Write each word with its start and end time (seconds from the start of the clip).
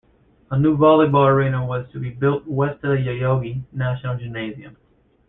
A 0.49 0.57
new 0.57 0.75
volleyball 0.79 1.27
arena 1.31 1.63
was 1.63 1.85
to 1.91 1.99
be 1.99 2.09
built 2.09 2.47
west 2.47 2.83
of 2.83 2.93
the 2.97 3.05
Yoyogi 3.07 3.61
National 3.71 4.17
Gymnasium. 4.17 4.75